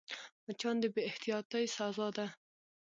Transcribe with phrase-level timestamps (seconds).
[0.45, 2.27] مچان د بې احتیاطۍ سزا ده